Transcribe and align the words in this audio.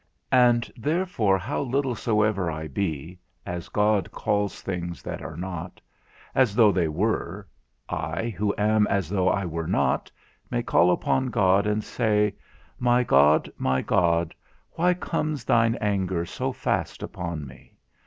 And 0.33 0.71
therefore 0.75 1.37
how 1.37 1.61
little 1.61 1.93
soever 1.93 2.49
I 2.49 2.67
be, 2.67 3.19
as 3.45 3.69
God 3.69 4.11
calls 4.11 4.59
things 4.63 5.03
that 5.03 5.21
are 5.21 5.37
not, 5.37 5.79
as 6.33 6.55
though 6.55 6.71
they 6.71 6.87
were, 6.87 7.47
I, 7.87 8.29
who 8.35 8.51
am 8.57 8.87
as 8.87 9.09
though 9.09 9.29
I 9.29 9.45
were 9.45 9.67
not, 9.67 10.11
may 10.49 10.63
call 10.63 10.89
upon 10.89 11.27
God, 11.27 11.67
and 11.67 11.83
say, 11.83 12.33
My 12.79 13.03
God, 13.03 13.51
my 13.59 13.83
God, 13.83 14.33
why 14.71 14.95
comes 14.95 15.43
thine 15.43 15.75
anger 15.75 16.25
so 16.25 16.51
fast 16.51 17.03
upon 17.03 17.45
me? 17.45 17.77